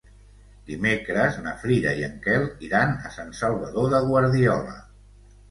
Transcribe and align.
Dimecres 0.69 1.37
na 1.47 1.53
Frida 1.63 1.91
i 1.99 2.07
en 2.07 2.15
Quel 2.23 2.47
iran 2.69 2.97
a 3.11 3.13
Sant 3.19 3.31
Salvador 3.43 3.93
de 3.95 4.03
Guardiola. 4.09 4.77